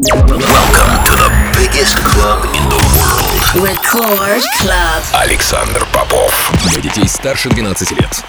Welcome 0.00 1.02
to 1.06 1.12
the 1.16 1.28
biggest 1.58 1.96
club 2.04 2.44
in 2.54 2.62
the 2.68 2.78
world. 2.94 3.66
Record 3.66 4.42
Club. 4.60 5.02
Александр 5.12 5.84
Попов. 5.92 6.52
Для 6.70 6.80
детей 6.80 7.08
старше 7.08 7.48
12 7.48 7.90
лет. 7.90 8.22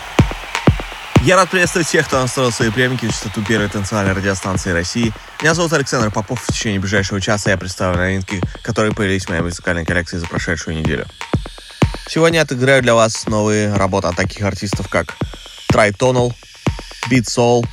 Я 1.22 1.36
рад 1.36 1.52
приветствовать 1.52 1.88
всех, 1.88 2.08
кто 2.08 2.20
настроил 2.20 2.52
свои 2.52 2.72
приемники 2.72 3.06
в 3.06 3.12
частоту 3.12 3.44
первой 3.44 3.70
танцевальной 3.70 4.14
радиостанции 4.14 4.72
России. 4.72 5.14
Меня 5.44 5.54
зовут 5.54 5.72
Александр 5.74 6.10
Попов. 6.10 6.42
В 6.42 6.48
течение 6.48 6.80
ближайшего 6.80 7.22
часа 7.22 7.52
я 7.52 7.58
представлю 7.58 8.00
новинки, 8.00 8.42
которые 8.64 8.92
появились 8.96 9.26
в 9.26 9.30
моей 9.30 9.44
музыкальной 9.44 9.86
коллекции 9.86 10.18
за 10.18 10.26
прошедшую 10.26 10.76
неделю. 10.76 11.06
Сегодня 12.08 12.38
я 12.38 12.44
отыграю 12.46 12.82
для 12.82 12.96
вас 12.96 13.28
новые 13.28 13.76
работы 13.76 14.08
от 14.08 14.16
таких 14.16 14.44
артистов, 14.44 14.88
как 14.88 15.16
Tritonal, 15.72 16.34
Beat 17.12 17.26
Soul. 17.26 17.64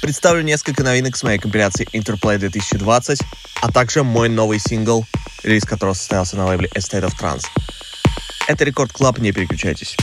Представлю 0.00 0.42
несколько 0.42 0.82
новинок 0.82 1.16
с 1.16 1.22
моей 1.22 1.38
компиляции 1.38 1.88
Interplay 1.92 2.38
2020, 2.38 3.20
а 3.62 3.72
также 3.72 4.02
мой 4.02 4.28
новый 4.28 4.58
сингл, 4.58 5.04
релиз 5.42 5.64
которого 5.64 5.94
состоялся 5.94 6.36
на 6.36 6.46
лейбле 6.46 6.68
A 6.74 6.79
State 6.79 7.04
of 7.04 7.12
Trance. 7.20 7.44
Это 8.46 8.64
Record 8.64 8.92
Club, 8.92 9.18
не 9.18 9.32
переключайтесь. 9.32 9.96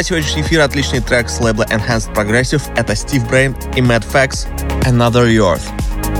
Открывает 0.00 0.24
сегодняшний 0.24 0.48
эфир 0.48 0.60
отличный 0.62 1.00
трек 1.00 1.28
с 1.28 1.40
лейбла 1.40 1.64
Enhanced 1.64 2.14
Progressive. 2.14 2.62
Это 2.74 2.94
Steve 2.94 3.28
Brain 3.28 3.54
и 3.76 3.82
Mad 3.82 4.02
Fax 4.10 4.48
Another 4.84 5.28
Earth 5.28 5.60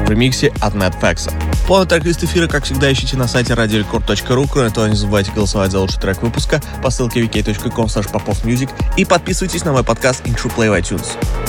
в 0.05 0.11
ремиксе 0.11 0.53
от 0.61 0.75
Mad 0.75 0.95
Fax. 1.01 1.33
Полный 1.67 1.87
трек-лист 1.87 2.23
эфира, 2.23 2.47
как 2.47 2.65
всегда, 2.65 2.93
ищите 2.93 3.17
на 3.17 3.27
сайте 3.27 3.55
radiorecord.ru. 3.55 4.49
Кроме 4.53 4.69
того, 4.69 4.87
не 4.89 4.97
забывайте 4.97 5.33
голосовать 5.33 5.71
за 5.71 5.81
лучший 5.81 5.99
трек 5.99 6.21
выпуска 6.21 6.61
по 6.83 6.91
ссылке 6.91 7.23
wiki.com 7.23 7.87
popofmusic 7.87 8.69
и 8.99 9.07
подписывайтесь 9.07 9.65
на 9.65 9.73
мой 9.73 9.83
подкаст 9.83 10.27
Intro 10.27 10.55
Play 10.55 10.69
в 10.69 10.75
iTunes. 10.75 11.40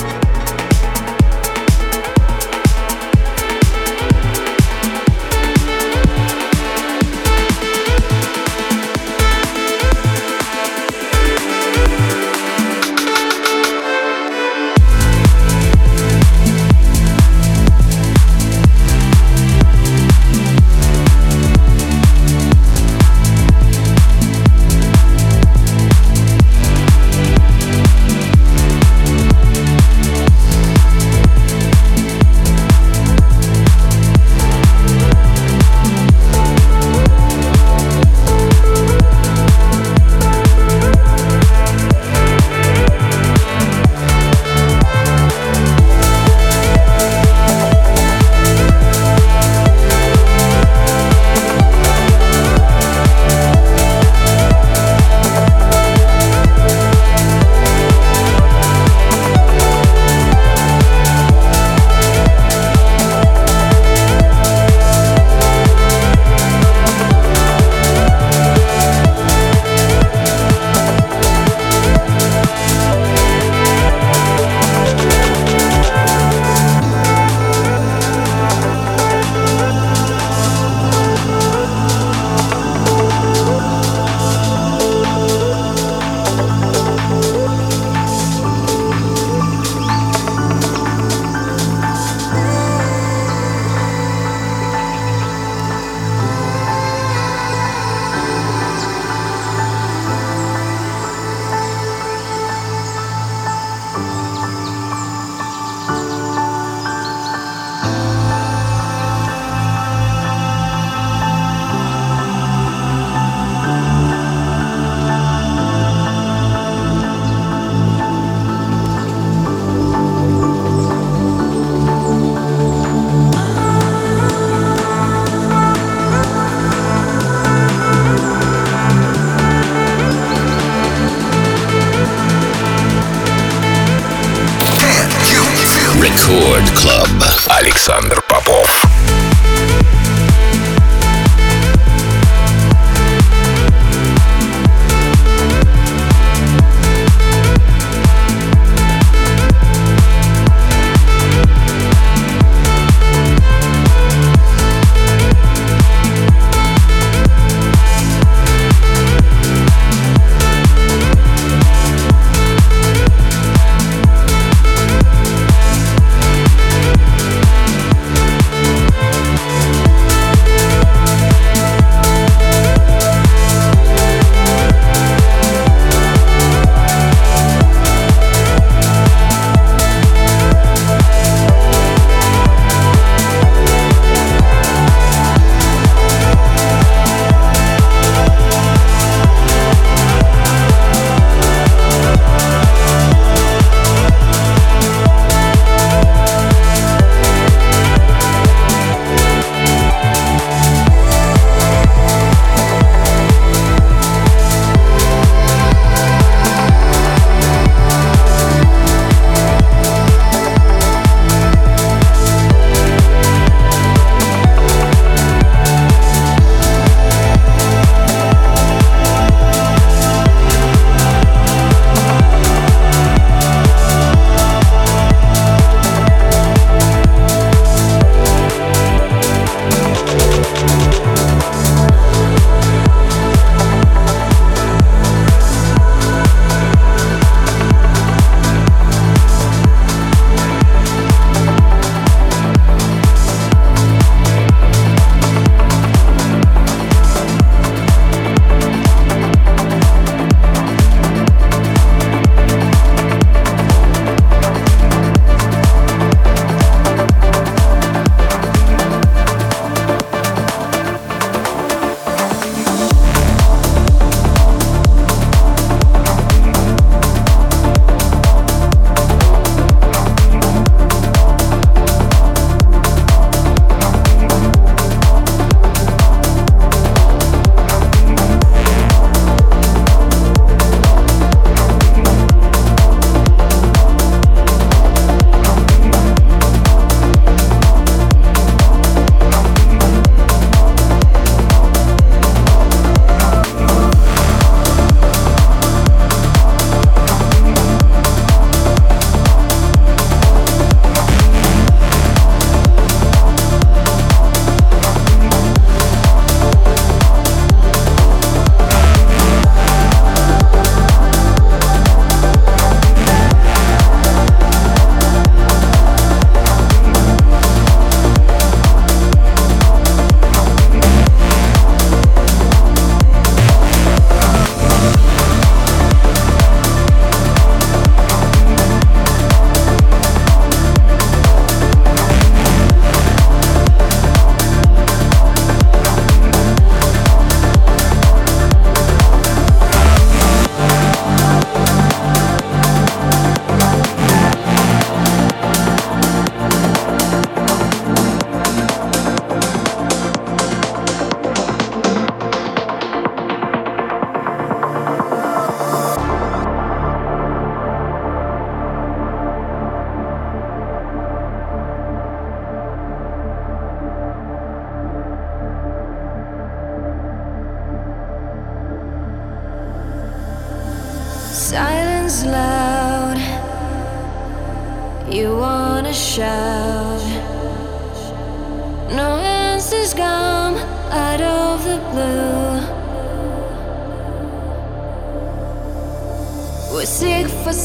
Рекорд 136.12 136.70
Клаб. 136.72 137.08
Александр 137.48 138.22
Попов. 138.28 138.91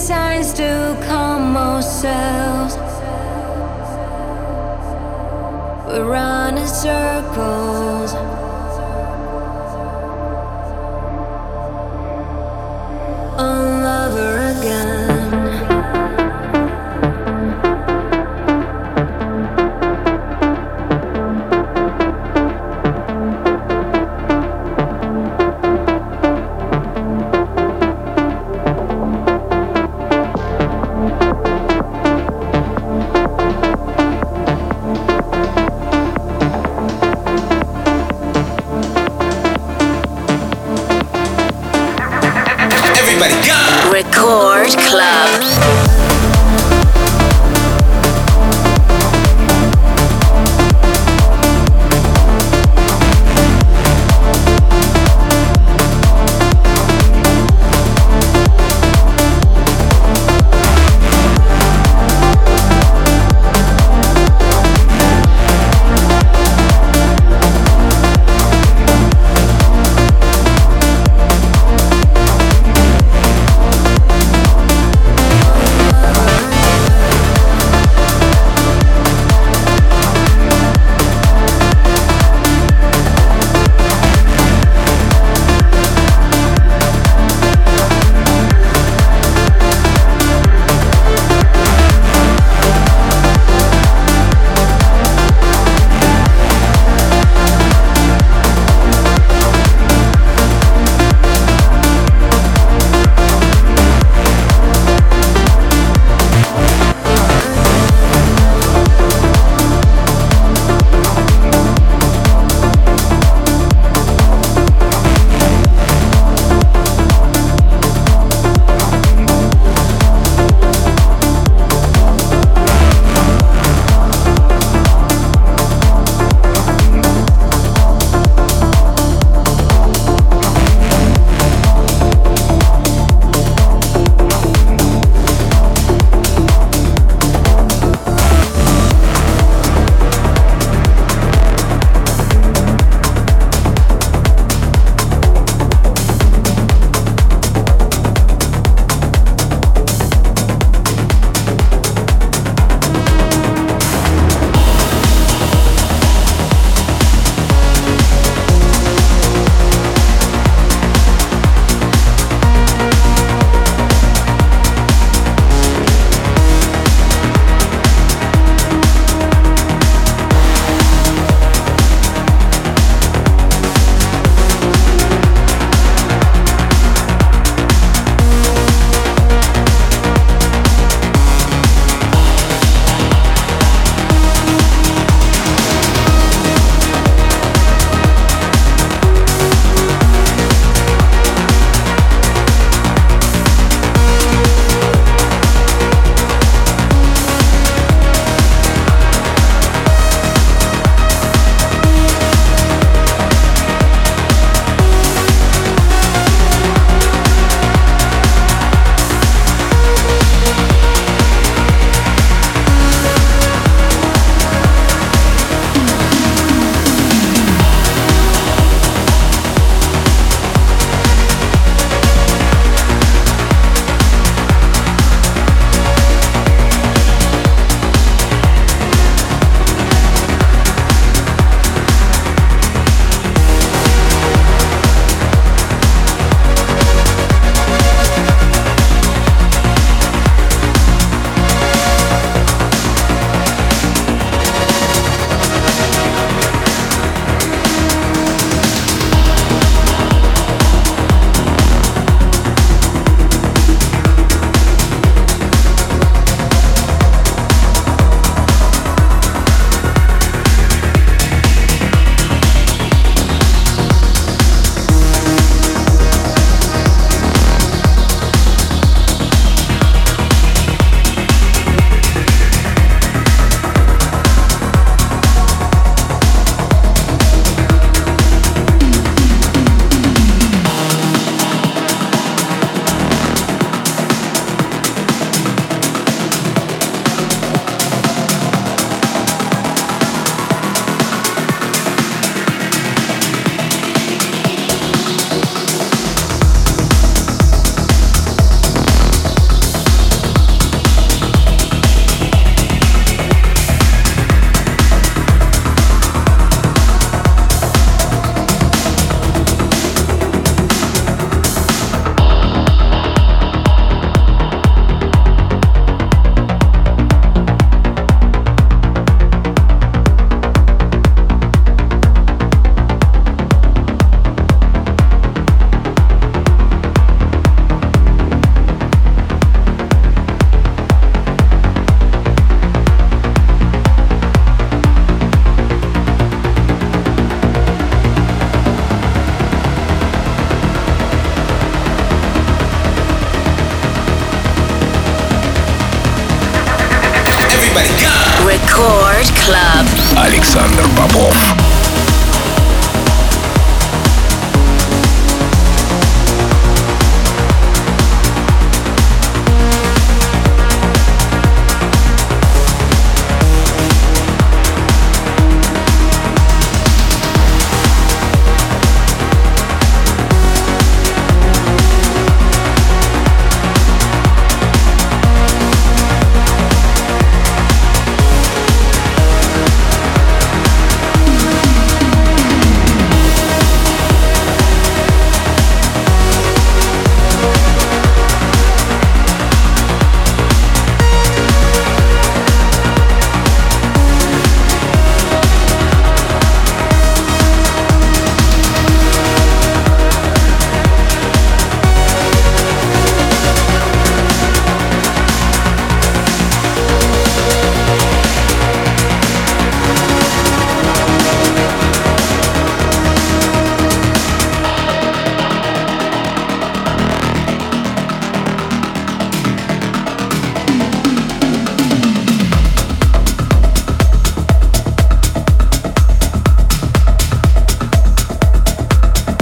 signs 0.08 0.54
to 0.54 0.98
come 1.02 1.52
more 1.52 1.82
so. 1.82 2.57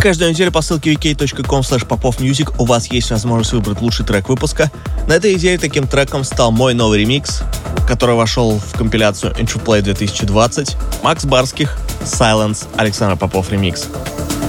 Каждую 0.06 0.30
неделю 0.30 0.52
по 0.52 0.62
ссылке 0.62 0.94
wiki.com 0.94 1.62
popovmusic 1.62 2.54
у 2.60 2.66
вас 2.66 2.86
есть 2.92 3.10
возможность 3.10 3.54
выбрать 3.54 3.82
лучший 3.82 4.06
трек 4.06 4.30
выпуска. 4.30 4.70
На 5.08 5.14
этой 5.14 5.34
неделе 5.34 5.58
таким 5.58 5.88
треком 5.88 6.24
стал 6.24 6.52
мой 6.52 6.76
новый 6.76 7.00
ремикс, 7.00 7.42
который 7.88 8.14
вошел 8.14 8.60
в 8.60 8.78
компиляцию 8.78 9.34
Intro 9.34 9.82
2020. 9.82 10.78
Макс 11.02 11.26
Барских, 11.26 11.76
Silence, 12.04 12.68
Александр 12.78 13.18
Попов 13.18 13.52
ремикс. 13.52 13.88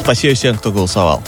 Спасибо 0.03 0.35
всем, 0.35 0.59
кто 0.59 0.73
голосовал. 0.73 1.23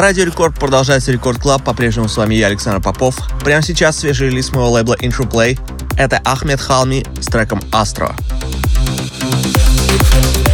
На 0.00 0.06
Радио 0.06 0.24
Рекорд 0.24 0.58
продолжается 0.58 1.12
Record 1.12 1.42
Club. 1.42 1.62
По-прежнему 1.62 2.08
с 2.08 2.16
вами 2.16 2.34
я, 2.34 2.46
Александр 2.46 2.80
Попов. 2.80 3.18
Прямо 3.44 3.60
сейчас 3.60 3.98
свежий 3.98 4.30
релиз 4.30 4.50
моего 4.50 4.70
лейбла 4.70 4.94
Interplay. 4.94 5.60
Это 5.98 6.22
Ахмед 6.24 6.58
Хелми 6.58 7.04
с 7.20 7.26
треком 7.26 7.60
«Astro». 7.70 8.16
was 9.20 10.49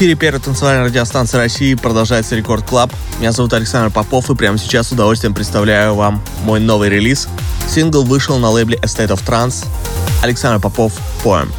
эфире 0.00 0.14
первой 0.14 0.40
танцевальной 0.40 0.86
радиостанции 0.86 1.36
России 1.36 1.74
продолжается 1.74 2.34
Record 2.34 2.64
Club. 2.64 2.90
Меня 3.18 3.32
зовут 3.32 3.52
Александр 3.52 3.92
Попов 3.92 4.30
и 4.30 4.34
прямо 4.34 4.56
сейчас 4.56 4.88
с 4.88 4.92
удовольствием 4.92 5.34
представляю 5.34 5.94
вам 5.94 6.22
мой 6.42 6.58
новый 6.58 6.88
релиз. 6.88 7.28
Сингл 7.68 8.02
вышел 8.02 8.38
на 8.38 8.48
лейбле 8.48 8.78
A 8.78 8.83
State 8.83 9.08
of 9.08 9.22
Trance. 9.22 9.66
Александр 10.22 10.58
Попов, 10.58 10.94
Poem. 11.22 11.50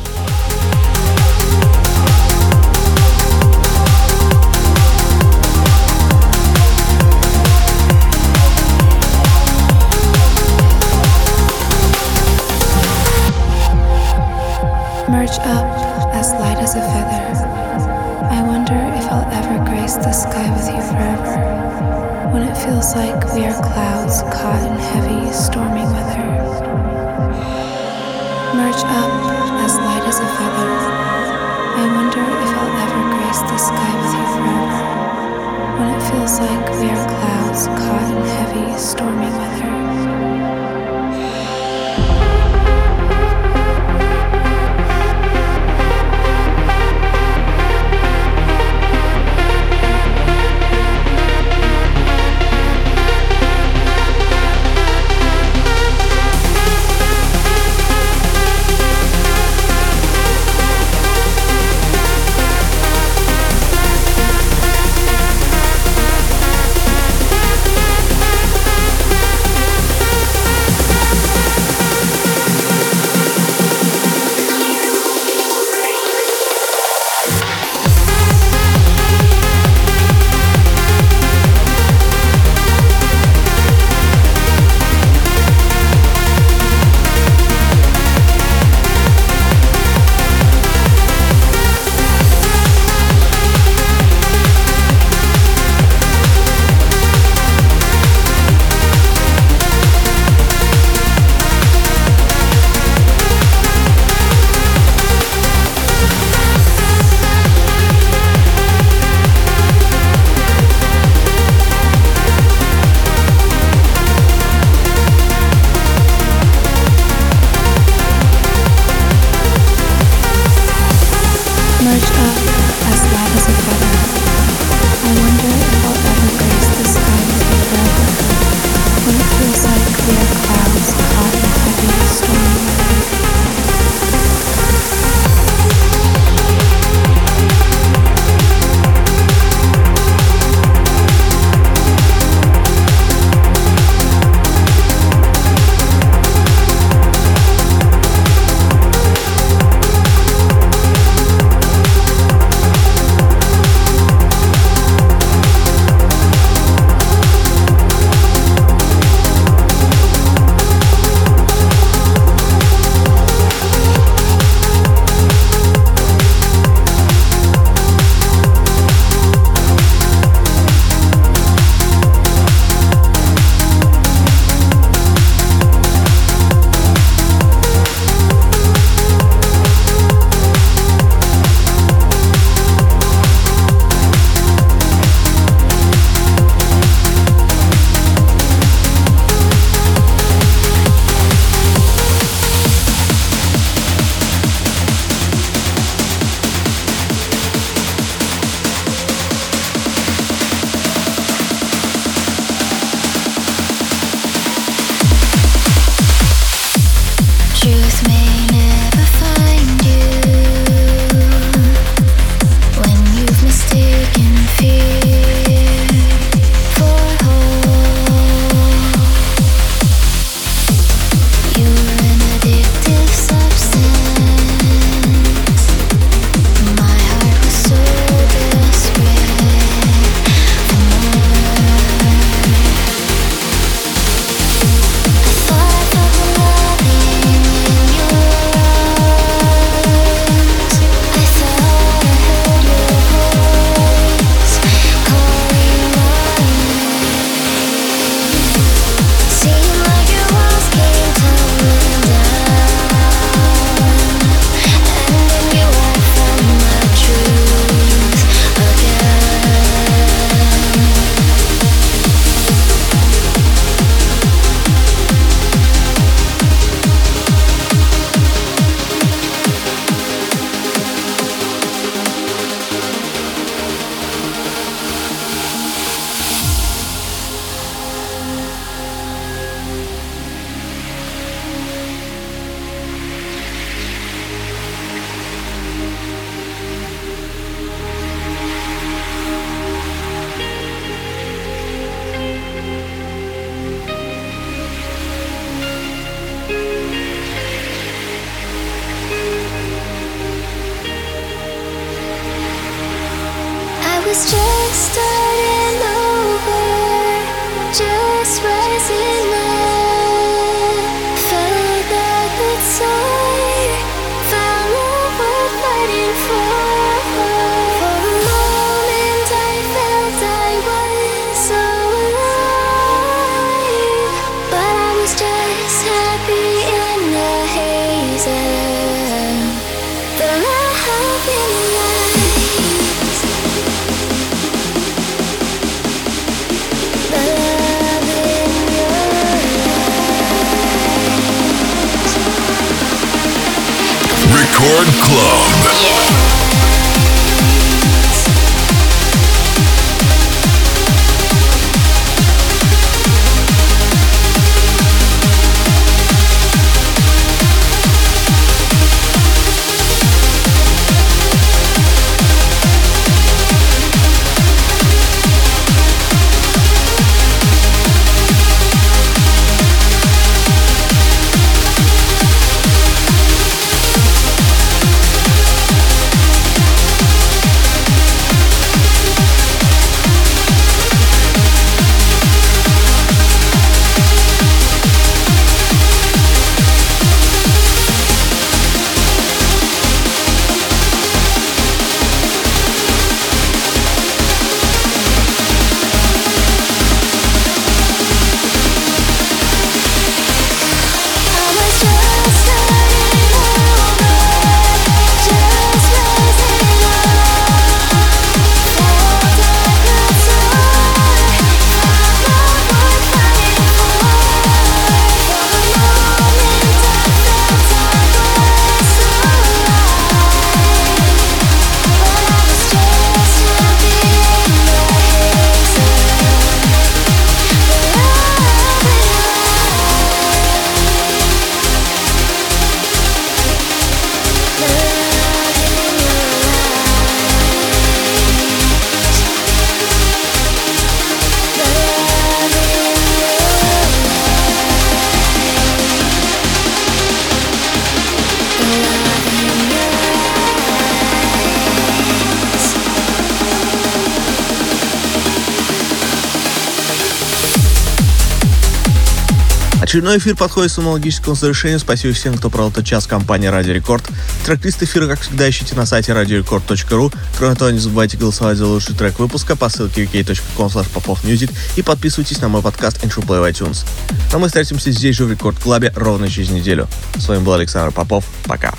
Очередной 459.91 460.19
эфир 460.19 460.37
подходит 460.37 460.71
к 460.71 460.73
своему 460.75 460.93
логическому 460.93 461.35
завершению. 461.35 461.77
Спасибо 461.77 462.13
всем, 462.13 462.37
кто 462.37 462.49
провел 462.49 462.69
этот 462.69 462.85
час 462.85 463.03
в 463.03 463.09
компании 463.09 463.47
Радио 463.47 463.73
Рекорд. 463.73 464.05
Трек-лист 464.45 464.81
эфира, 464.81 465.05
как 465.05 465.19
всегда, 465.19 465.49
ищите 465.49 465.75
на 465.75 465.85
сайте 465.85 466.13
radiorecord.ru. 466.13 467.13
Кроме 467.37 467.55
того, 467.55 467.71
не 467.71 467.79
забывайте 467.79 468.15
голосовать 468.15 468.57
за 468.57 468.67
лучший 468.67 468.95
трек 468.95 469.19
выпуска 469.19 469.57
по 469.57 469.67
ссылке 469.67 470.05
wiki.com 470.05 470.67
popofmusic 470.67 471.51
и 471.75 471.81
подписывайтесь 471.81 472.39
на 472.39 472.47
мой 472.47 472.61
подкаст 472.61 473.03
Intro 473.03 473.21
Play 473.25 473.41
в 473.41 473.43
iTunes. 473.43 473.85
А 474.31 474.37
мы 474.37 474.47
встретимся 474.47 474.91
здесь 474.91 475.17
же 475.17 475.25
в 475.25 475.29
Рекорд 475.29 475.59
Клабе 475.59 475.91
ровно 475.93 476.29
через 476.29 476.51
неделю. 476.51 476.87
С 477.17 477.27
вами 477.27 477.43
был 477.43 477.51
Александр 477.51 477.91
Попов. 477.91 478.23
Пока. 478.45 478.73